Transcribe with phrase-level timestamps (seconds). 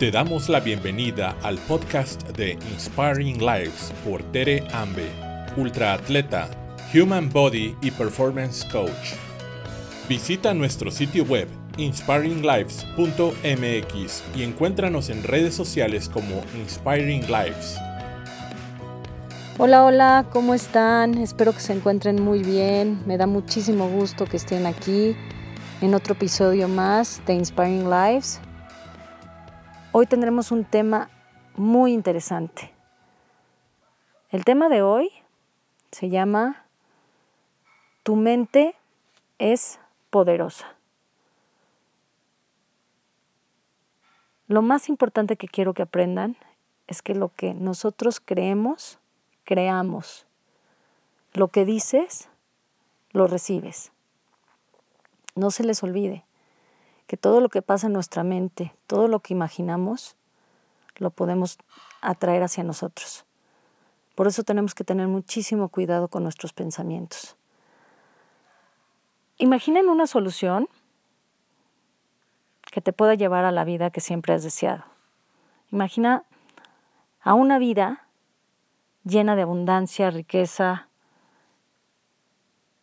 [0.00, 5.10] Te damos la bienvenida al podcast de Inspiring Lives por Tere Ambe,
[5.58, 6.48] ultraatleta,
[6.94, 9.12] Human Body y Performance Coach.
[10.08, 17.76] Visita nuestro sitio web inspiringlives.mx y encuéntranos en redes sociales como Inspiring Lives.
[19.58, 21.18] Hola, hola, ¿cómo están?
[21.18, 23.02] Espero que se encuentren muy bien.
[23.04, 25.14] Me da muchísimo gusto que estén aquí
[25.82, 28.40] en otro episodio más de Inspiring Lives.
[29.92, 31.10] Hoy tendremos un tema
[31.56, 32.72] muy interesante.
[34.28, 35.10] El tema de hoy
[35.90, 36.64] se llama
[38.04, 38.76] Tu mente
[39.40, 39.80] es
[40.10, 40.76] poderosa.
[44.46, 46.36] Lo más importante que quiero que aprendan
[46.86, 49.00] es que lo que nosotros creemos,
[49.42, 50.24] creamos.
[51.32, 52.28] Lo que dices,
[53.10, 53.90] lo recibes.
[55.34, 56.24] No se les olvide
[57.10, 60.14] que todo lo que pasa en nuestra mente, todo lo que imaginamos,
[60.94, 61.58] lo podemos
[62.02, 63.24] atraer hacia nosotros.
[64.14, 67.34] Por eso tenemos que tener muchísimo cuidado con nuestros pensamientos.
[69.38, 70.68] Imaginen una solución
[72.70, 74.84] que te pueda llevar a la vida que siempre has deseado.
[75.72, 76.22] Imagina
[77.22, 78.06] a una vida
[79.02, 80.86] llena de abundancia, riqueza,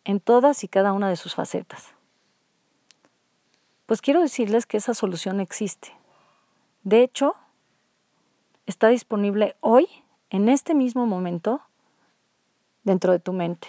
[0.04, 1.94] en todas y cada una de sus facetas.
[3.88, 5.96] Pues quiero decirles que esa solución existe.
[6.82, 7.34] De hecho,
[8.66, 9.88] está disponible hoy,
[10.28, 11.62] en este mismo momento,
[12.84, 13.68] dentro de tu mente.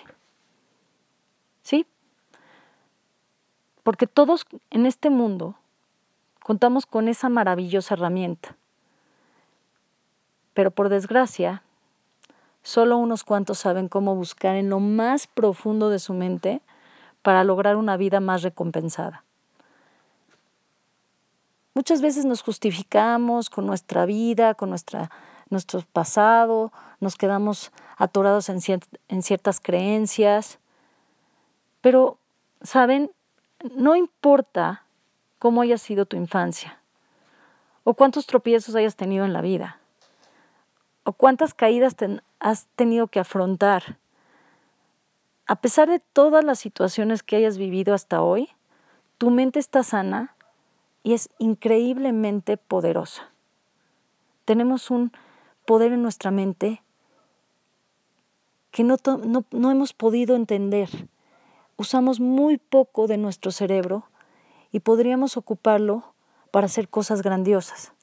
[1.62, 1.88] ¿Sí?
[3.84, 5.56] Porque todos en este mundo
[6.44, 8.58] contamos con esa maravillosa herramienta.
[10.54, 11.64] Pero por desgracia,
[12.62, 16.60] solo unos cuantos saben cómo buscar en lo más profundo de su mente
[17.22, 19.24] para lograr una vida más recompensada.
[21.74, 25.12] Muchas veces nos justificamos con nuestra vida, con nuestra,
[25.50, 28.60] nuestro pasado, nos quedamos atorados en,
[29.08, 30.60] en ciertas creencias,
[31.82, 32.18] pero,
[32.62, 33.12] ¿saben?
[33.76, 34.84] No importa
[35.38, 36.80] cómo haya sido tu infancia,
[37.84, 39.80] o cuántos tropiezos hayas tenido en la vida,
[41.04, 41.96] o cuántas caídas
[42.40, 43.98] has tenido que afrontar.
[45.46, 48.50] A pesar de todas las situaciones que hayas vivido hasta hoy,
[49.18, 50.36] tu mente está sana
[51.04, 53.32] y es increíblemente poderosa.
[54.46, 55.12] Tenemos un
[55.66, 56.82] poder en nuestra mente
[58.72, 58.98] que no,
[59.52, 60.90] no, hemos podido entender.
[61.78, 64.06] Usamos muy poco de nuestro cerebro
[64.72, 66.14] y podríamos ocuparlo
[66.52, 67.94] para hacer cosas grandiosas.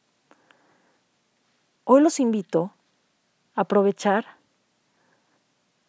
[1.85, 2.73] Hoy los invito
[3.55, 4.27] a aprovechar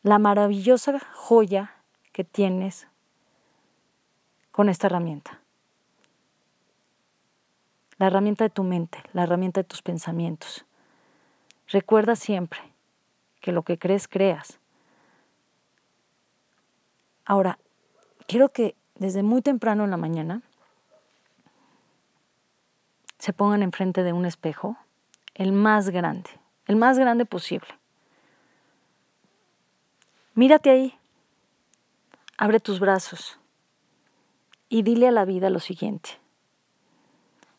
[0.04, 1.76] la maravillosa joya
[2.12, 2.88] que tienes
[4.52, 5.42] con esta herramienta
[7.98, 10.66] la herramienta de tu mente, la herramienta de tus pensamientos.
[11.70, 12.60] Recuerda siempre
[13.42, 14.60] que lo que crees, creas.
[17.26, 17.60] Ahora,
[18.28, 20.42] quiero que desde muy temprano en la mañana
[23.18, 24.78] se pongan enfrente de un espejo,
[25.34, 26.30] el más grande,
[26.66, 27.68] el más grande posible.
[30.36, 30.98] Mírate ahí,
[32.38, 33.40] abre tus brazos
[34.70, 36.20] y dile a la vida lo siguiente.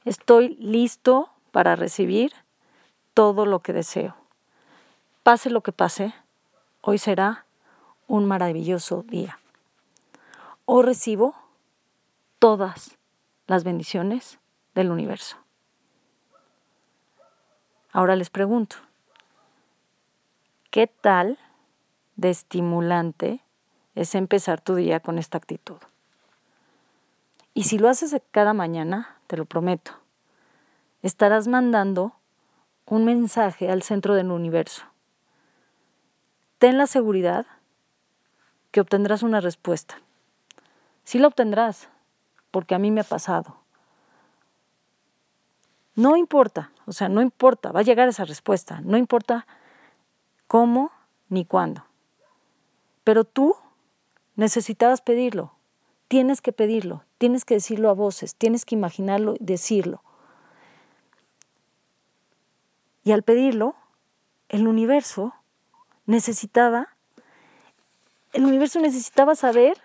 [0.08, 2.32] Estoy listo para recibir
[3.12, 4.16] todo lo que deseo.
[5.22, 6.14] Pase lo que pase,
[6.80, 7.44] hoy será
[8.06, 9.38] un maravilloso día.
[10.64, 11.34] Hoy recibo
[12.38, 12.96] todas
[13.48, 14.38] las bendiciones
[14.74, 15.36] del universo.
[17.92, 18.76] Ahora les pregunto,
[20.70, 21.38] ¿qué tal
[22.16, 23.42] de estimulante
[23.94, 25.76] es empezar tu día con esta actitud?
[27.52, 29.97] Y si lo haces cada mañana, te lo prometo,
[31.02, 32.14] estarás mandando
[32.86, 34.84] un mensaje al centro del universo.
[36.58, 37.46] Ten la seguridad
[38.70, 40.00] que obtendrás una respuesta.
[41.04, 41.88] Sí la obtendrás,
[42.50, 43.56] porque a mí me ha pasado.
[45.94, 49.46] No importa, o sea, no importa, va a llegar esa respuesta, no importa
[50.46, 50.92] cómo
[51.28, 51.84] ni cuándo.
[53.04, 53.56] Pero tú
[54.36, 55.52] necesitabas pedirlo,
[56.06, 60.02] tienes que pedirlo, tienes que decirlo a voces, tienes que imaginarlo y decirlo.
[63.08, 63.74] Y al pedirlo,
[64.50, 65.34] el universo
[66.04, 66.94] necesitaba,
[68.34, 69.78] el universo necesitaba saber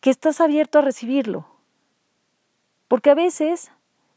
[0.00, 1.46] que estás abierto a recibirlo.
[2.88, 3.70] Porque a veces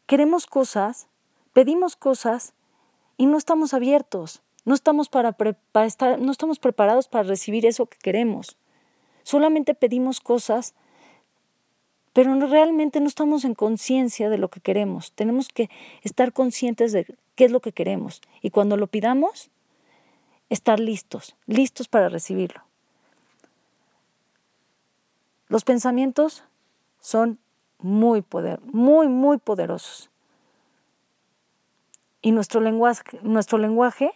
[0.07, 1.09] queremos cosas,
[1.53, 2.55] pedimos cosas
[3.15, 5.35] y no estamos abiertos, no estamos, para,
[5.85, 8.57] estar, no estamos preparados para recibir eso que queremos.
[9.21, 10.73] Solamente pedimos cosas
[12.17, 15.11] pero realmente no estamos en conciencia de lo que queremos.
[15.11, 15.69] Tenemos que
[16.01, 17.05] estar conscientes de
[17.35, 19.51] qué es lo que queremos y cuando lo pidamos,
[20.49, 22.63] estar listos, listos para recibirlo.
[25.47, 26.43] Los pensamientos
[26.99, 27.37] son
[27.77, 30.09] muy poder, muy muy poderosos.
[32.23, 34.11] Y nuestro lenguaje, nuestro lenguaje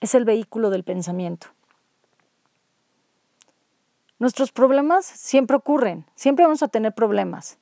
[0.00, 1.48] es el vehículo del pensamiento.
[4.22, 7.58] Nuestros problemas siempre ocurren, siempre vamos a tener problemas.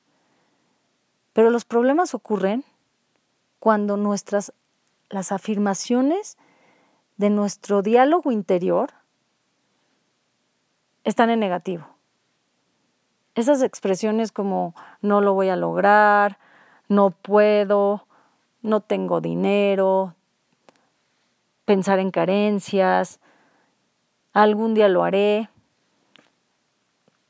[1.33, 2.63] Pero los problemas ocurren
[3.57, 4.53] cuando nuestras
[5.09, 6.37] las afirmaciones
[7.17, 8.91] de nuestro diálogo interior
[11.03, 11.87] están en negativo.
[13.33, 16.37] Esas expresiones como no lo voy a lograr,
[16.87, 18.05] no puedo,
[18.61, 20.13] no tengo dinero,
[21.65, 23.19] pensar en carencias,
[24.31, 25.49] algún día lo haré.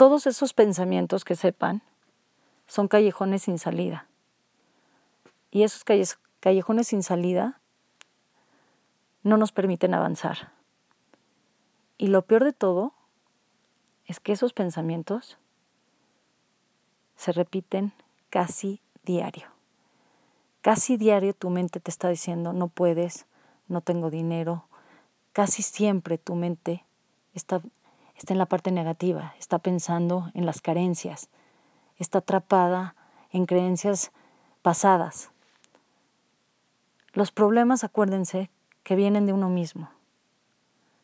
[0.01, 1.83] Todos esos pensamientos que sepan
[2.65, 4.07] son callejones sin salida.
[5.51, 5.83] Y esos
[6.39, 7.62] callejones sin salida
[9.21, 10.53] no nos permiten avanzar.
[12.00, 12.94] Y lo peor de todo
[14.07, 15.38] es que esos pensamientos
[17.15, 17.94] se repiten
[18.31, 19.50] casi diario.
[20.62, 23.27] Casi diario tu mente te está diciendo, no puedes,
[23.68, 24.65] no tengo dinero.
[25.31, 26.86] Casi siempre tu mente
[27.36, 27.62] está,
[28.21, 31.29] está en la parte negativa, está pensando en las carencias,
[31.97, 32.95] está atrapada
[33.31, 34.12] en creencias
[34.62, 35.31] pasadas.
[37.13, 38.51] Los problemas, acuérdense,
[38.83, 39.89] que vienen de uno mismo,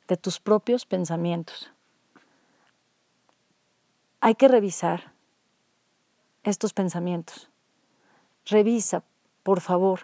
[0.08, 1.74] de tus propios pensamientos.
[4.22, 5.12] Hay que revisar
[6.44, 7.50] estos pensamientos.
[8.46, 9.02] Revisa,
[9.42, 10.02] por favor,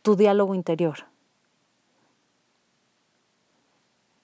[0.00, 1.04] tu diálogo interior.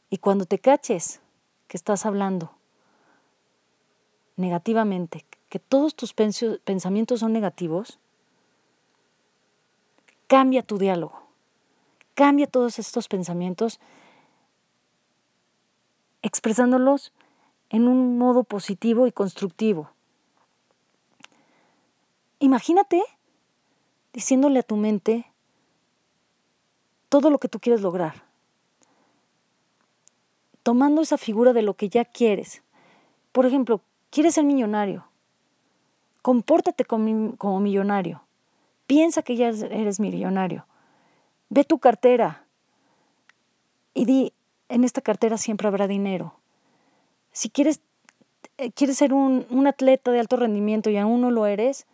[0.08, 1.20] Y cuando te caches
[1.69, 2.50] que estás hablando
[4.37, 7.99] negativamente, que todos tus pensamientos son negativos,
[10.26, 11.23] cambia tu diálogo.
[12.15, 13.79] Cambia todos estos pensamientos
[16.23, 17.12] expresándolos
[17.70, 19.91] en un modo positivo y constructivo.
[22.41, 23.03] Imagínate
[24.12, 25.26] diciéndole a tu mente
[27.09, 28.27] todo lo que tú quieres lograr,
[30.69, 32.62] tomando esa figura de lo que ya quieres.
[33.32, 33.81] Por ejemplo,
[34.11, 35.06] quieres ser millonario,
[36.20, 38.20] compórtate como, millonario,
[38.87, 40.67] piensa que ya eres millonario,
[41.49, 42.44] Ve tu cartera
[43.94, 44.35] y di,
[44.69, 46.35] en esta cartera siempre habrá dinero.
[47.32, 47.81] Si quieres,
[48.59, 51.87] eh, quieres ser un, un atleta de alto rendimiento y aún no lo eres,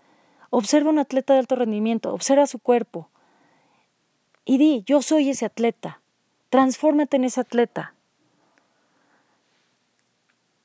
[0.50, 3.08] observa un atleta de alto rendimiento, observa su cuerpo
[4.44, 6.00] y di, yo soy ese atleta,
[6.50, 7.94] transfórmate en ese atleta.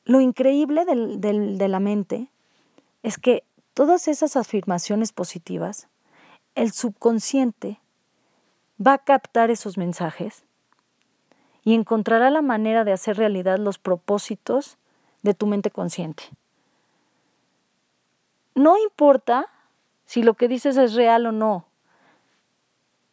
[0.09, 2.31] Lo increíble de la mente
[3.03, 3.43] es que
[3.75, 5.87] todas esas afirmaciones positivas,
[6.55, 7.79] el subconsciente
[8.83, 10.45] va a captar esos mensajes
[11.63, 14.79] y encontrará la manera de hacer realidad los propósitos
[15.21, 16.23] de tu mente consciente.
[18.55, 19.45] No importa
[20.05, 21.67] si lo que dices es real o no.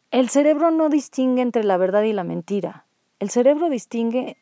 [0.09, 2.87] El cerebro no distingue entre la verdad y la mentira.
[3.19, 4.39] El cerebro distingue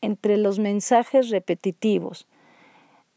[0.00, 2.26] entre los mensajes repetitivos,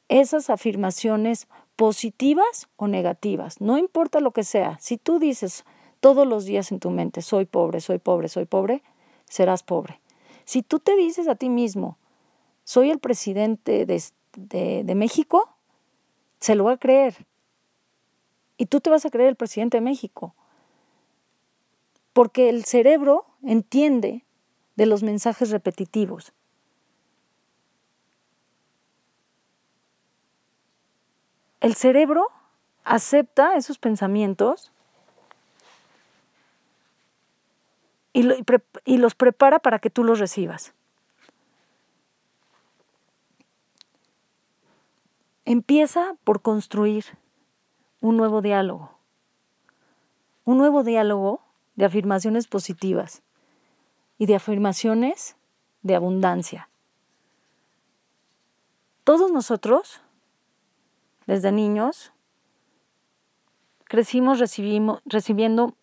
[0.07, 4.77] esas afirmaciones positivas o negativas, no importa lo que sea.
[4.79, 5.65] Si tú dices,
[5.99, 8.83] todos los días en tu mente, soy pobre, soy pobre, soy pobre,
[9.25, 9.99] serás pobre.
[10.45, 11.97] Si tú te dices a ti mismo,
[12.63, 15.49] soy el presidente de, México,
[16.39, 17.25] se lo va a creer.
[18.57, 20.35] Y tú te vas a creer el presidente de México.
[22.13, 24.25] Porque el cerebro entiende
[24.75, 26.33] de los mensajes repetitivos.
[31.59, 32.27] El cerebro
[32.83, 34.71] acepta esos pensamientos
[38.13, 40.73] y, los prepara para que tú los recibas.
[45.45, 47.05] Empieza por construir
[48.01, 48.91] un nuevo diálogo,
[50.45, 51.41] un nuevo diálogo
[51.75, 53.21] de afirmaciones positivas
[54.17, 55.35] y de afirmaciones
[55.81, 56.69] de abundancia.
[59.03, 60.01] Todos nosotros,
[61.29, 62.11] desde niños,
[63.83, 65.75] crecimos recibiendo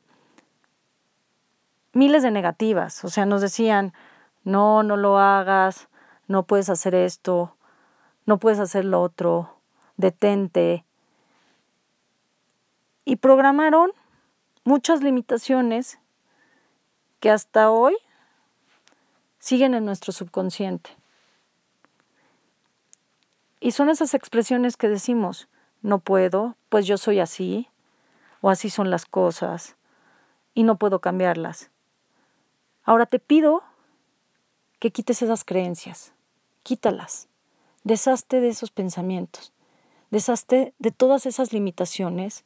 [1.92, 3.04] miles de negativas.
[3.04, 3.92] O sea, nos decían,
[4.42, 5.86] no, no lo hagas,
[6.26, 7.54] no puedes hacer esto,
[8.24, 9.60] no puedes hacer lo otro,
[9.96, 10.84] detente.
[13.04, 13.92] Y programaron
[14.64, 16.00] muchas limitaciones
[17.20, 17.96] que hasta hoy
[19.38, 20.90] siguen en nuestro subconsciente.
[23.66, 25.48] Y son esas expresiones que decimos,
[25.82, 27.68] no puedo, pues yo soy así,
[28.40, 29.74] o así son las cosas,
[30.54, 31.72] y no puedo cambiarlas.
[32.84, 33.64] Ahora te pido
[34.78, 36.12] que quites esas creencias,
[36.62, 37.26] quítalas,
[37.82, 39.52] deshazte de esos pensamientos,
[40.12, 42.44] deshazte de todas esas limitaciones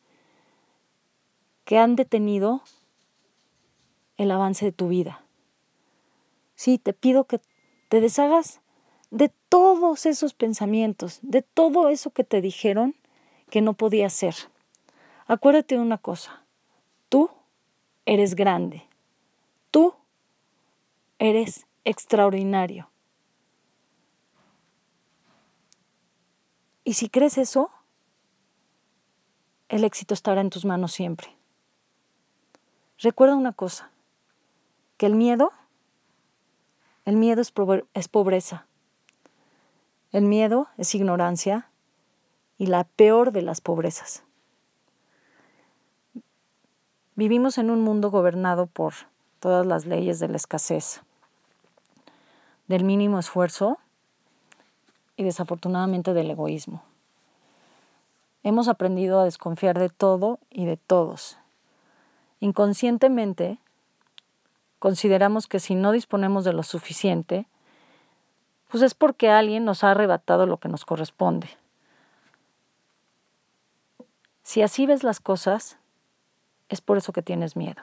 [1.67, 2.63] que han detenido
[4.17, 5.23] el avance de tu vida.
[6.55, 7.43] Sí, te pido que
[7.91, 8.63] te deshagas
[9.11, 12.95] de todos esos pensamientos, de todo eso que te dijeron
[13.51, 14.35] que no podía ser.
[15.27, 16.45] Acuérdate de una cosa,
[17.09, 17.31] tú
[18.07, 18.85] eres grande,
[19.71, 19.95] tú
[21.19, 22.89] eres extraordinario.
[26.85, 27.71] Y si crees eso,
[29.69, 31.29] el éxito estará en tus manos siempre.
[32.99, 33.91] Recuerda una cosa,
[34.97, 35.53] que el miedo,
[37.05, 37.53] el miedo es,
[37.95, 38.67] es pobreza,
[40.13, 41.69] el miedo es ignorancia
[42.59, 44.23] y la peor de las pobrezas.
[47.15, 48.95] Vivimos en un mundo gobernado por
[49.41, 51.03] todas las leyes de la escasez,
[52.67, 53.79] del mínimo esfuerzo
[55.17, 56.83] y desafortunadamente del egoísmo.
[58.43, 61.37] Hemos aprendido a desconfiar de todo y de todos.
[62.41, 63.59] Inconscientemente,
[64.79, 67.47] consideramos que si no disponemos de lo suficiente,
[68.71, 71.51] pues es porque alguien nos ha arrebatado lo que nos corresponde.
[74.43, 75.77] Si así ves las cosas,
[76.69, 77.83] es por eso que tienes miedo.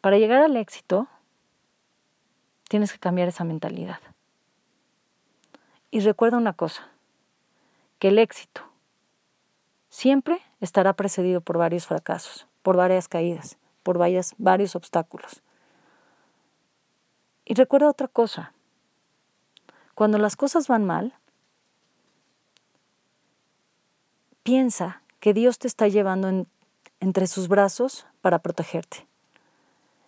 [0.00, 1.08] Para llegar al éxito,
[2.68, 4.00] tienes que cambiar esa mentalidad.
[5.90, 6.88] Y recuerda una cosa,
[7.98, 8.62] que el éxito
[9.88, 15.42] siempre estará precedido por varios fracasos, por varias caídas, por varias, varios obstáculos.
[17.48, 18.52] Y recuerda otra cosa,
[19.94, 21.14] cuando las cosas van mal,
[24.42, 26.46] piensa que Dios te está llevando
[27.00, 29.06] entre sus brazos para protegerte.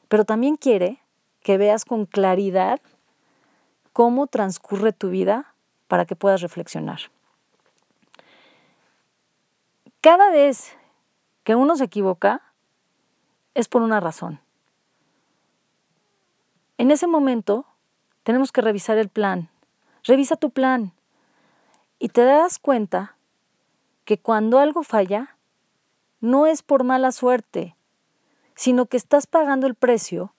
[0.09, 1.01] Pero también quiere
[1.43, 2.79] que veas con claridad
[3.95, 5.55] cómo transcurre tu vida
[5.89, 7.01] para que puedas reflexionar.
[10.03, 10.77] Cada vez
[11.43, 12.43] que uno se equivoca
[13.55, 14.41] es por una razón.
[16.81, 17.67] En ese momento
[18.23, 19.51] tenemos que revisar el plan.
[20.03, 20.95] Revisa tu plan
[21.99, 23.19] y te das cuenta
[24.07, 25.37] que cuando algo falla,
[26.21, 27.77] no es por mala suerte,
[28.55, 30.33] sino que estás pagando el precio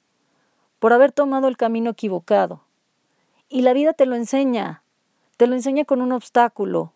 [0.79, 2.63] por haber tomado el camino equivocado.
[3.47, 4.81] Y la vida te lo enseña,
[5.37, 6.91] te lo enseña con un obstáculo,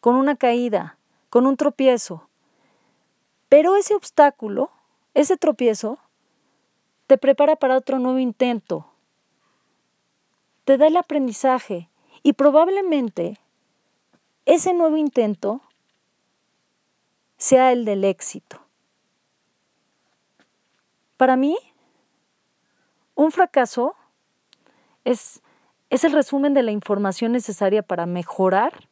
[0.00, 0.98] con una caída,
[1.30, 2.28] con un tropiezo.
[3.48, 4.70] Pero ese obstáculo,
[5.14, 6.00] ese tropiezo,
[7.06, 8.90] te prepara para otro nuevo intento,
[10.64, 11.90] te da el aprendizaje
[12.22, 13.38] y probablemente
[14.46, 15.60] ese nuevo intento
[17.36, 18.60] sea el del éxito.
[21.16, 21.56] Para mí,
[23.14, 23.94] un fracaso
[25.04, 25.42] es,
[25.90, 28.88] es el resumen de la información necesaria para mejorar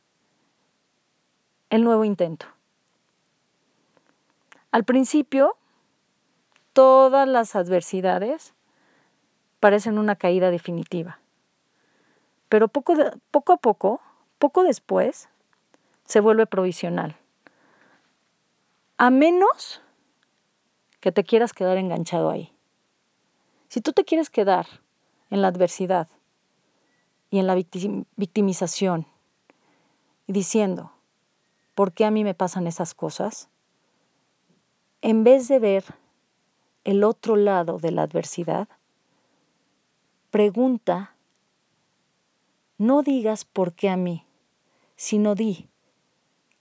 [1.71, 2.47] el nuevo intento.
[4.71, 5.57] Al principio,
[6.73, 8.55] todas las adversidades
[9.61, 11.21] parecen una caída definitiva.
[12.49, 14.01] Pero poco, a poco,
[14.39, 15.29] poco después,
[16.05, 17.17] se vuelve provisional.
[18.99, 19.81] A menos
[21.01, 22.53] que te quieras quedar enganchado ahí.
[23.69, 24.67] Si tú te quieres quedar
[25.31, 26.09] en la adversidad
[27.31, 29.07] y en la victimización
[30.27, 30.93] diciendo,
[31.75, 33.49] ¿por qué a mí me pasan esas cosas?
[35.01, 35.85] En vez de ver
[36.85, 38.69] el otro lado de la adversidad,
[40.31, 41.15] pregunta,
[42.79, 44.25] no digas por qué a mí,
[44.97, 45.69] sino di,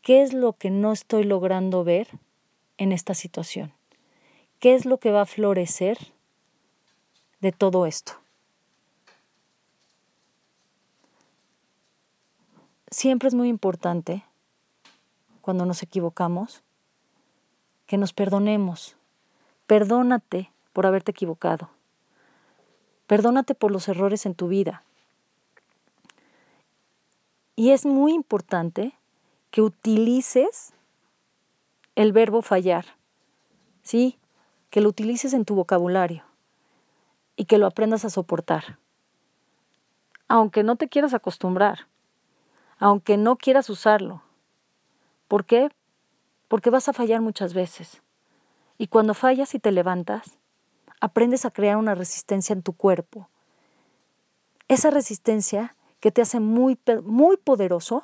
[0.01, 2.07] ¿qué es lo que no estoy logrando ver
[2.77, 3.73] en esta situación?
[4.59, 5.97] ¿Qué es lo que va a florecer
[7.39, 8.13] de todo esto?
[12.91, 14.23] Siempre es muy importante
[15.41, 16.61] cuando nos equivocamos,
[17.87, 18.95] que nos perdonemos.
[19.67, 21.69] Perdónate por haberte equivocado.
[23.07, 24.83] Perdónate por los errores en tu vida.
[27.55, 28.93] Y es muy importante
[29.49, 30.73] que utilices
[31.95, 32.85] el verbo fallar,
[33.83, 34.17] ¿sí?
[34.69, 36.23] Que lo utilices en tu vocabulario
[37.35, 38.79] y que lo aprendas a soportar.
[40.27, 41.87] Aunque no te quieras acostumbrar,
[42.79, 44.23] aunque no quieras usarlo,
[45.31, 45.69] ¿Por qué?
[46.49, 48.01] Porque vas a fallar muchas veces.
[48.81, 50.39] Y cuando fallas y te levantas,
[51.01, 53.29] aprendes a crear una resistencia en tu cuerpo.
[54.69, 58.03] Esa resistencia que te hace muy, muy poderoso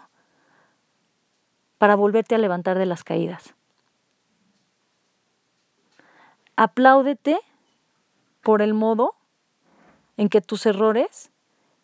[1.79, 3.55] para volverte a levantar de las caídas.
[6.55, 7.39] Apláudete
[8.43, 9.15] por el modo
[10.15, 11.31] en que tus errores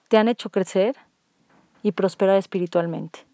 [0.07, 0.97] te han hecho crecer
[1.81, 3.25] y prosperar espiritualmente.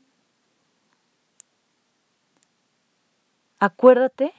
[3.59, 4.33] Acuérdate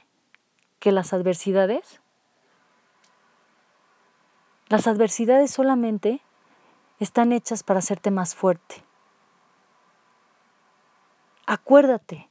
[0.81, 2.01] que las adversidades,
[4.67, 6.21] las adversidades solamente
[6.99, 8.83] están hechas para hacerte más fuerte.
[11.45, 12.29] Acuérdate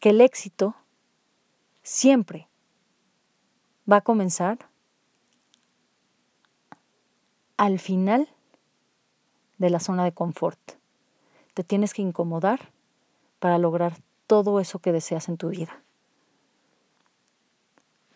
[0.00, 0.74] que el éxito
[1.82, 2.46] siempre
[3.90, 4.58] va a comenzar
[7.56, 8.28] al final
[9.56, 10.60] de la zona de confort.
[11.54, 12.70] Te tienes que incomodar
[13.38, 15.82] para lograr todo eso que deseas en tu vida.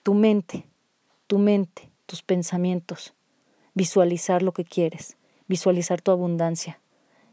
[0.05, 0.67] Tu mente,
[1.27, 3.15] tu mente, tus pensamientos,
[3.73, 5.17] visualizar lo que quieres,
[5.49, 6.79] visualizar tu abundancia,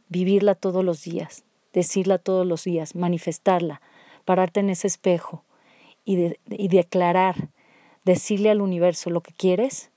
[0.07, 3.81] vivirla todos los días, decirla todos los días, manifestarla,
[4.23, 5.43] pararte en ese espejo
[6.05, 7.49] y, y declarar,
[8.05, 9.91] decirle al universo lo que quieres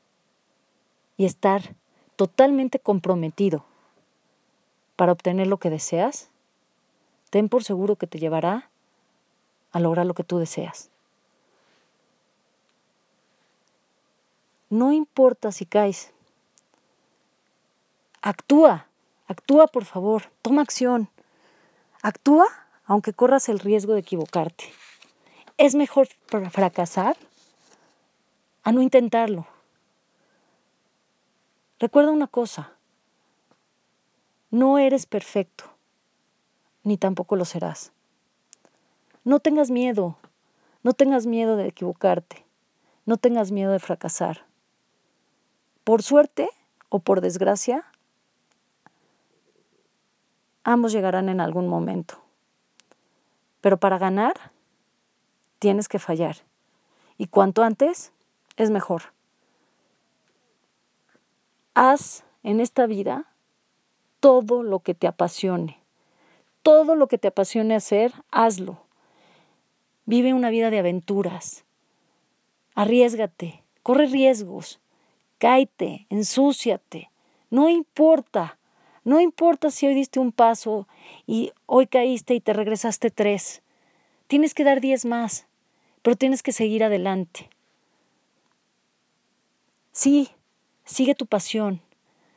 [1.16, 1.76] y estar
[2.16, 3.64] totalmente comprometido
[4.96, 6.28] para obtener lo que deseas,
[7.30, 8.68] ten por seguro que te llevará
[9.70, 10.90] a lograr lo que tú deseas.
[14.74, 16.12] No importa si caes.
[18.22, 18.88] Actúa,
[19.28, 21.08] actúa por favor, toma acción.
[22.02, 22.48] Actúa
[22.84, 24.64] aunque corras el riesgo de equivocarte.
[25.58, 26.08] Es mejor
[26.50, 27.16] fracasar
[28.64, 29.46] a no intentarlo.
[31.78, 32.72] Recuerda una cosa,
[34.50, 35.66] no eres perfecto,
[36.82, 37.92] ni tampoco lo serás.
[39.22, 40.16] No tengas miedo,
[40.82, 42.44] no tengas miedo de equivocarte,
[43.06, 44.52] no tengas miedo de fracasar.
[45.84, 46.48] Por suerte
[46.88, 47.84] o por desgracia,
[50.64, 52.18] ambos llegarán en algún momento.
[53.60, 54.52] Pero para ganar,
[55.58, 56.38] tienes que fallar.
[57.18, 58.12] Y cuanto antes,
[58.56, 59.02] es mejor.
[61.74, 63.26] Haz en esta vida
[64.20, 65.80] todo lo que te apasione.
[66.62, 68.80] Todo lo que te apasione hacer, hazlo.
[70.06, 71.64] Vive una vida de aventuras.
[72.74, 74.80] Arriesgate, corre riesgos,
[75.44, 77.10] cáete, ensúciate.
[77.50, 78.58] No importa,
[79.04, 80.88] no importa si hoy diste un paso
[81.26, 83.60] y hoy caíste y te regresaste tres.
[84.26, 85.46] Tienes que dar diez más,
[86.00, 87.50] pero tienes que seguir adelante.
[89.92, 90.30] Sí,
[90.86, 91.82] sigue tu pasión.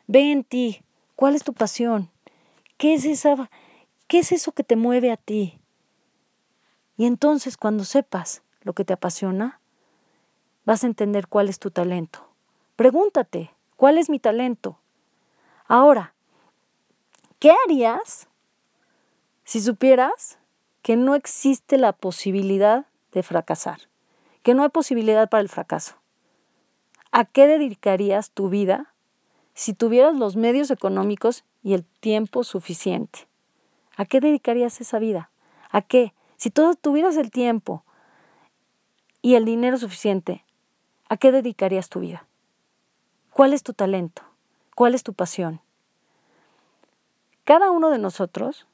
[0.07, 0.81] Ve en ti.
[1.15, 2.11] ¿Cuál es tu pasión?
[2.75, 3.49] ¿Qué es esa
[4.09, 5.61] qué es eso que te mueve a ti?
[6.97, 9.61] Y entonces cuando sepas lo que te apasiona,
[10.65, 12.26] vas a entender cuál es tu talento.
[12.77, 14.77] Pregúntate, ¿cuál es mi talento?
[15.65, 16.13] Ahora,
[17.39, 18.27] ¿qué harías
[19.43, 20.37] si supieras
[20.83, 23.79] que no existe la posibilidad de fracasar?
[24.43, 25.95] Que no hay posibilidad para el fracaso.
[27.11, 28.93] ¿A qué dedicarías tu vida
[29.55, 33.27] si tuvieras los medios económicos y el tiempo suficiente?
[33.95, 35.31] ¿A qué dedicarías esa vida?
[35.71, 36.13] ¿A qué?
[36.35, 37.83] Si todo tuvieras el tiempo
[39.23, 40.45] y el dinero suficiente,
[41.09, 42.27] ¿a qué dedicarías tu vida?
[43.37, 44.23] ¿Cuál es tu talento?
[44.73, 45.61] ¿Cuál es tu pasión?
[47.43, 48.65] Cada uno de nosotros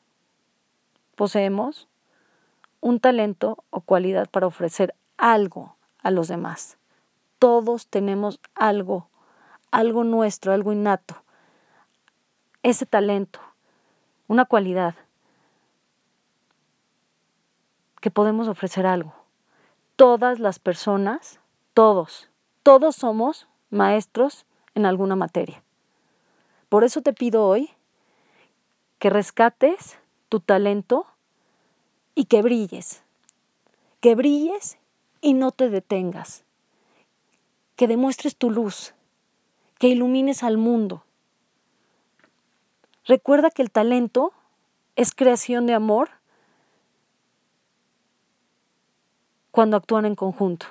[1.15, 1.89] poseemos
[2.79, 6.77] un talento o cualidad para ofrecer algo a los demás.
[7.39, 9.09] Todos tenemos algo,
[9.69, 11.21] algo nuestro, algo innato.
[12.61, 13.41] Ese talento,
[14.29, 14.95] una cualidad
[17.99, 19.13] que podemos ofrecer algo.
[19.97, 21.41] Todas las personas,
[21.73, 22.29] todos,
[22.63, 24.45] todos somos maestros
[24.75, 25.63] en alguna materia.
[26.69, 27.69] Por eso te pido hoy
[28.99, 31.05] que rescates tu talento
[32.15, 33.03] y que brilles.
[33.99, 34.77] Que brilles
[35.21, 36.43] y no te detengas.
[37.75, 38.93] Que demuestres tu luz.
[39.79, 41.03] Que ilumines al mundo.
[43.05, 44.33] Recuerda que el talento
[44.95, 46.09] es creación de amor
[49.51, 50.65] cuando actúan en conjunto.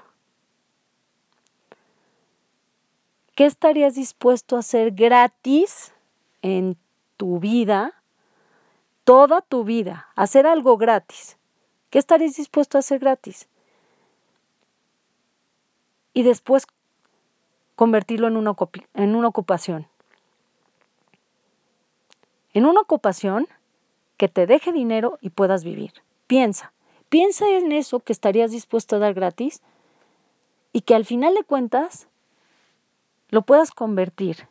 [3.34, 5.92] ¿Qué estarías dispuesto a hacer gratis
[6.42, 6.76] en
[7.16, 7.94] tu vida,
[9.04, 10.08] toda tu vida?
[10.16, 11.38] Hacer algo gratis.
[11.90, 13.48] ¿Qué estarías dispuesto a hacer gratis?
[16.14, 16.66] Y después
[17.74, 19.86] convertirlo en una, ocupación.
[22.52, 23.48] En una ocupación
[24.18, 25.92] que te deje dinero y puedas vivir.
[26.26, 26.72] Piensa,
[27.12, 29.60] Piensa en eso que estarías dispuesto a dar gratis
[30.72, 32.08] y que al final de cuentas
[33.32, 34.46] lo puedas convertir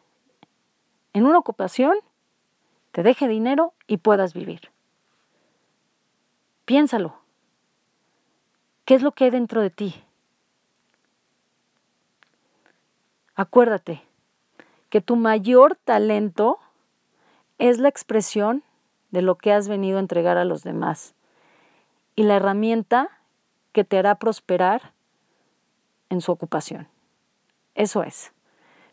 [1.13, 1.96] en una ocupación,
[2.91, 4.72] te deje dinero y puedas vivir.
[6.65, 7.15] Piénsalo.
[8.86, 10.04] ¿Qué es lo que hay dentro de ti?
[13.36, 14.02] Acuérdate
[14.89, 16.58] que tu mayor talento
[17.60, 18.63] es la expresión
[19.12, 21.13] de lo que has venido a entregar a los demás
[22.15, 23.10] y la herramienta
[23.74, 24.94] que te hará prosperar
[26.10, 26.88] en su ocupación.
[27.76, 28.34] Eso es.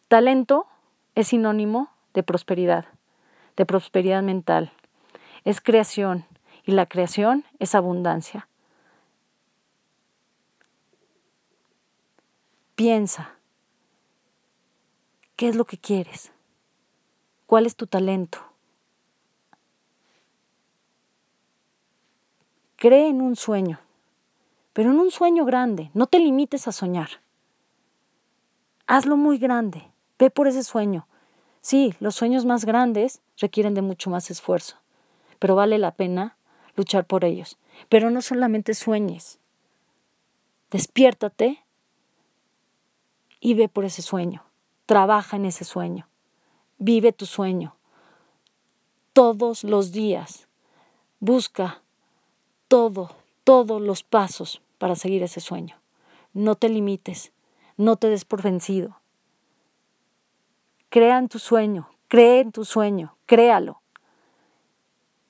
[0.09, 0.67] Talento
[1.15, 2.87] es sinónimo de prosperidad,
[3.59, 4.73] de prosperidad mental.
[5.45, 6.25] Es creación
[6.65, 8.49] y la creación es abundancia.
[12.75, 13.35] Piensa,
[15.37, 16.33] ¿qué es lo que quieres?
[17.45, 18.39] ¿Cuál es tu talento?
[22.77, 23.79] Cree en un sueño,
[24.73, 25.91] pero en un sueño grande.
[25.93, 27.11] No te limites a soñar.
[28.87, 29.91] Hazlo muy grande.
[30.19, 31.07] Ve por ese sueño.
[31.61, 34.77] Sí, los sueños más grandes requieren de mucho más esfuerzo,
[35.39, 36.37] pero vale la pena
[36.77, 37.59] luchar por ellos.
[37.89, 39.39] Pero no solamente sueñes.
[40.71, 41.65] Despiértate
[43.41, 44.45] y ve por ese sueño.
[44.87, 46.09] Trabaja en ese sueño.
[46.79, 47.77] Vive tu sueño.
[49.13, 50.49] Todos los días.
[51.21, 51.83] Busca
[52.69, 53.11] todo,
[53.45, 55.77] todos los pasos para seguir ese sueño.
[56.33, 57.33] No te limites,
[57.77, 59.01] no te des por vencido.
[60.91, 63.83] Crea en tu sueño, cree en tu sueño, créalo.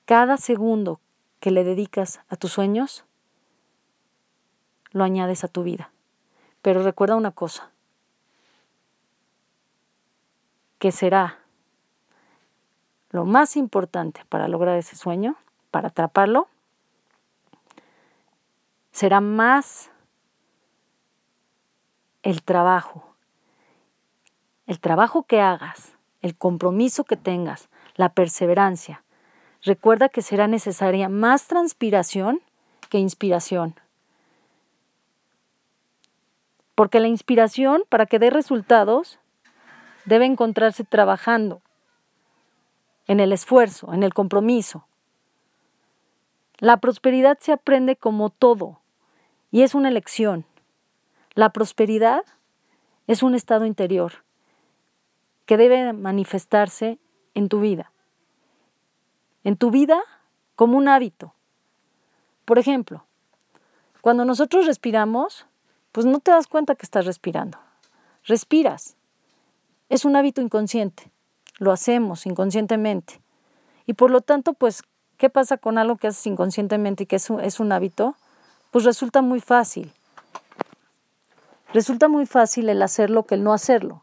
[0.05, 1.01] Cada segundo
[1.41, 3.05] que le dedicas a tus sueños,
[4.93, 5.91] lo añades a tu vida.
[6.63, 7.71] Pero recuerda una cosa,
[10.79, 11.41] que será
[13.11, 15.37] lo más importante para lograr ese sueño,
[15.71, 16.49] para atraparlo,
[18.93, 19.91] será más
[22.23, 23.08] el trabajo.
[24.69, 29.03] El trabajo que hagas, el compromiso que tengas, la perseverancia.
[29.63, 32.43] Recuerda que será necesaria más transpiración
[32.91, 33.75] que inspiración.
[36.75, 39.19] Porque la inspiración, para que dé resultados,
[40.05, 41.63] debe encontrarse trabajando
[43.07, 44.87] en el esfuerzo, en el compromiso.
[46.59, 48.83] La prosperidad se aprende como todo,
[49.51, 50.45] y es una elección.
[51.33, 52.23] La prosperidad
[53.07, 54.28] es un estado interior
[55.49, 56.99] que debe manifestarse
[57.33, 57.91] en tu vida.
[59.45, 59.99] En tu vida
[60.57, 61.33] como un hábito.
[62.45, 63.07] Por ejemplo,
[64.03, 65.47] cuando nosotros respiramos,
[65.91, 67.57] pues no te das cuenta que estás respirando.
[68.25, 68.95] Respiras.
[69.89, 71.11] Es un hábito inconsciente.
[71.57, 73.21] Lo hacemos inconscientemente.
[73.87, 74.83] Y por lo tanto, pues,
[75.17, 78.15] ¿qué pasa con algo que haces inconscientemente y que es un, es un hábito?
[78.71, 79.93] pues resulta muy fácil.
[81.73, 84.03] Resulta muy fácil el hacerlo que el no hacerlo.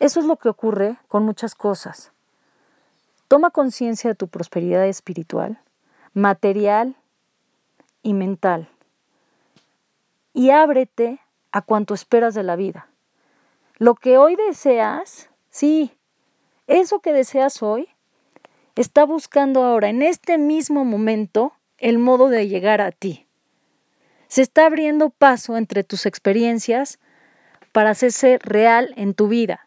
[0.00, 2.10] Eso es lo que ocurre con muchas cosas.
[3.28, 5.60] Toma conciencia de tu prosperidad espiritual,
[6.14, 6.96] material
[8.02, 8.68] y mental.
[10.32, 11.20] Y ábrete
[11.52, 12.88] a cuanto esperas de la vida.
[13.76, 15.96] Lo que hoy deseas, sí,
[16.66, 17.88] eso que deseas hoy,
[18.76, 23.26] está buscando ahora, en este mismo momento, el modo de llegar a ti.
[24.28, 26.98] Se está abriendo paso entre tus experiencias
[27.72, 29.66] para hacerse real en tu vida.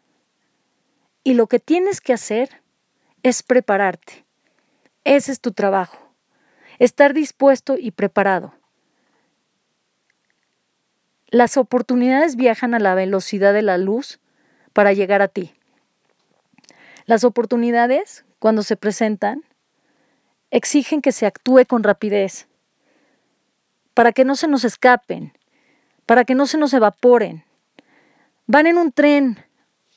[1.24, 2.62] Y lo que tienes que hacer
[3.22, 4.24] es prepararte.
[5.04, 5.98] Ese es tu trabajo.
[6.78, 8.54] Estar dispuesto y preparado.
[11.28, 14.20] Las oportunidades viajan a la velocidad de la luz
[14.72, 15.54] para llegar a ti.
[17.06, 19.42] Las oportunidades, cuando se presentan,
[20.50, 22.46] exigen que se actúe con rapidez,
[23.94, 25.32] para que no se nos escapen,
[26.06, 27.44] para que no se nos evaporen.
[28.46, 29.44] Van en un tren,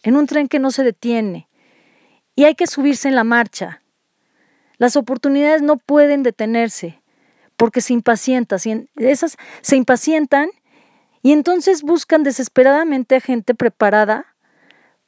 [0.03, 1.47] en un tren que no se detiene,
[2.35, 3.81] y hay que subirse en la marcha.
[4.77, 7.01] Las oportunidades no pueden detenerse,
[7.55, 10.49] porque se impacientan, esas se impacientan
[11.23, 14.35] y entonces buscan desesperadamente a gente preparada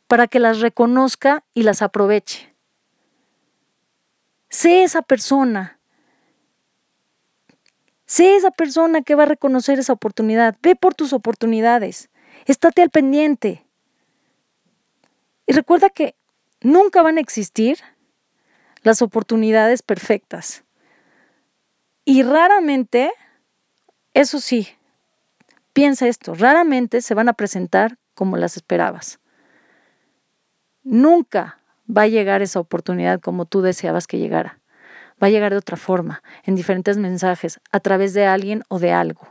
[0.08, 2.54] para que las reconozca y las aproveche.
[4.50, 5.80] Sé esa persona.
[8.08, 10.58] Sé esa persona que va a reconocer esa oportunidad.
[10.64, 12.10] Ve por tus oportunidades.
[12.48, 13.68] Estate al pendiente.
[15.50, 16.14] Y recuerda que
[16.62, 17.80] nunca van a existir
[18.84, 20.64] las oportunidades perfectas.
[22.06, 23.12] Y raramente,
[24.14, 24.68] eso sí,
[25.74, 29.20] piensa esto, raramente se van a presentar como las esperabas.
[30.84, 31.58] Nunca
[31.90, 34.60] va a llegar esa oportunidad como tú deseabas que llegara.
[35.22, 38.92] Va a llegar de otra forma, en diferentes mensajes, a través de alguien o de
[38.92, 39.28] algo.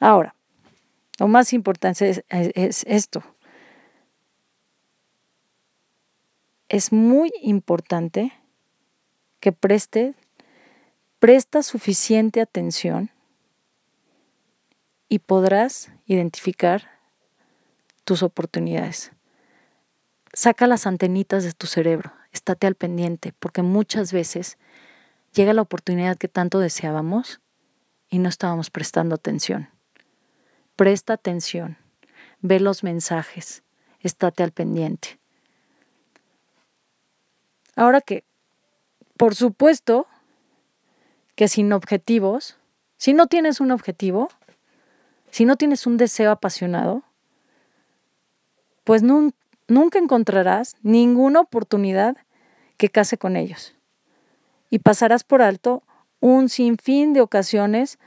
[0.00, 0.34] Ahora,
[1.18, 3.22] lo más importante es, esto.
[6.68, 8.32] es muy importante
[9.40, 10.14] que preste,
[11.18, 13.10] presta suficiente atención
[15.08, 16.90] y podrás identificar
[18.04, 19.12] tus oportunidades.
[20.32, 24.58] Saca las antenitas de tu cerebro, estate al pendiente, porque muchas veces
[25.32, 27.40] llega la oportunidad que tanto deseábamos
[28.10, 29.75] y no estábamos prestando atención.
[30.76, 31.78] Presta atención,
[32.42, 33.62] ve los mensajes,
[34.00, 35.18] estate al pendiente.
[37.74, 38.24] Ahora que,
[39.16, 40.06] por supuesto,
[41.34, 42.58] que sin objetivos,
[42.98, 44.28] si no tienes un objetivo,
[45.30, 47.02] si no tienes un deseo apasionado,
[48.84, 52.18] pues nunca encontrarás ninguna oportunidad
[52.76, 53.74] que case con ellos.
[54.68, 55.82] Y pasarás por alto
[56.20, 57.98] un sinfín de ocasiones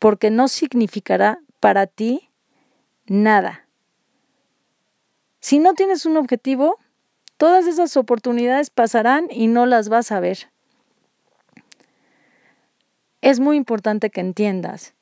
[0.00, 2.30] porque no significará para ti
[3.06, 3.66] nada.
[5.40, 6.78] Si no tienes un objetivo,
[7.36, 10.50] todas esas oportunidades pasarán y no las vas a ver.
[13.20, 14.94] Es muy importante que entiendas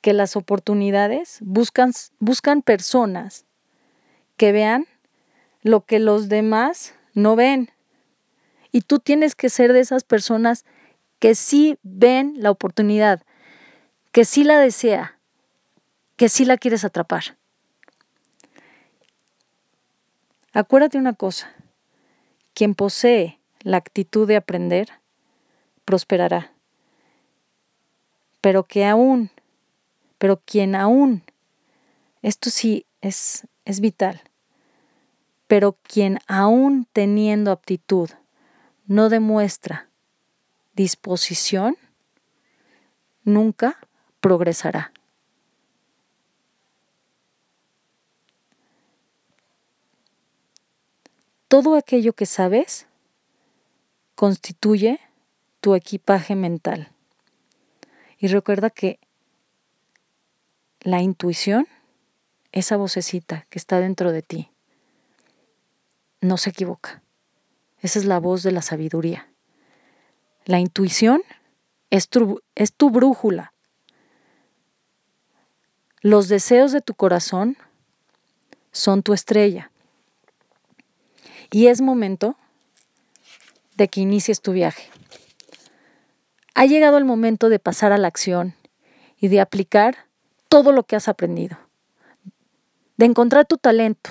[0.00, 3.44] que las oportunidades buscan, buscan personas
[4.36, 4.86] que vean
[5.62, 7.70] lo que los demás no ven.
[8.72, 10.64] Y tú tienes que ser de esas personas
[11.18, 13.22] que sí ven la oportunidad,
[14.12, 15.19] que sí la desea,
[16.20, 17.38] que sí la quieres atrapar.
[20.52, 21.50] Acuérdate una cosa,
[22.52, 24.90] quien posee la actitud de aprender,
[25.86, 26.52] prosperará.
[28.42, 29.30] Pero que aún,
[30.18, 31.24] pero quien aún,
[32.20, 34.20] esto sí es, es vital,
[35.46, 38.10] pero quien aún teniendo aptitud
[38.84, 39.88] no demuestra
[40.74, 41.78] disposición,
[43.24, 43.78] nunca
[44.20, 44.92] progresará.
[51.50, 52.86] Todo aquello que sabes
[54.14, 55.00] constituye
[55.60, 56.92] tu equipaje mental.
[58.18, 59.00] Y recuerda que
[60.78, 61.66] la intuición,
[62.52, 64.52] esa vocecita que está dentro de ti,
[66.20, 67.02] no se equivoca.
[67.80, 69.28] Esa es la voz de la sabiduría.
[70.44, 71.20] La intuición
[71.90, 73.54] es tu, es tu brújula.
[76.00, 77.56] Los deseos de tu corazón
[78.70, 79.72] son tu estrella.
[81.50, 82.36] Y es momento
[83.76, 84.90] de que inicies tu viaje.
[86.54, 88.54] Ha llegado el momento de pasar a la acción
[89.18, 90.06] y de aplicar
[90.48, 91.58] todo lo que has aprendido.
[92.96, 94.10] De encontrar tu talento,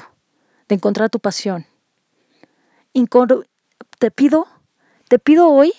[0.68, 1.66] de encontrar tu pasión.
[4.00, 4.48] te pido,
[5.08, 5.74] te pido hoy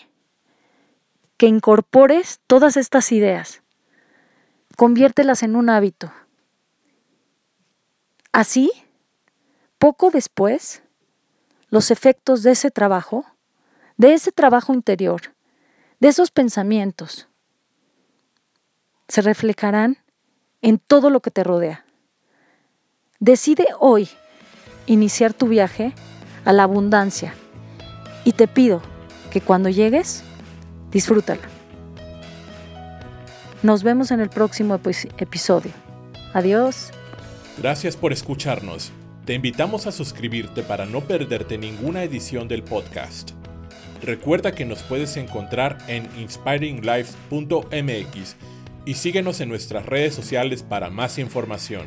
[1.37, 3.63] que incorpores todas estas ideas.
[4.77, 6.13] Conviértelas en un hábito.
[8.33, 8.71] Así,
[9.79, 10.83] poco después,
[11.71, 13.25] los efectos de ese trabajo,
[13.97, 15.35] de ese trabajo interior,
[16.01, 17.29] de esos pensamientos,
[19.09, 19.99] se reflejarán
[20.63, 21.85] en todo lo que te rodea.
[23.19, 24.09] Decide hoy
[24.87, 25.95] iniciar tu viaje
[26.45, 27.35] a la abundancia
[28.25, 28.83] y te pido
[29.31, 30.23] que cuando llegues,
[30.91, 31.43] disfrútala.
[33.63, 34.81] Nos vemos en el próximo
[35.19, 35.73] episodio.
[36.33, 36.91] Adiós.
[37.59, 38.93] Gracias por escucharnos.
[39.31, 43.31] Te invitamos a suscribirte para no perderte ninguna edición del podcast.
[44.03, 48.37] Recuerda que nos puedes encontrar en inspiringlives.mx
[48.85, 51.87] y síguenos en nuestras redes sociales para más información.